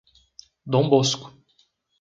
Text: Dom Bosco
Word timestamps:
Dom 0.65 0.89
Bosco 0.89 1.29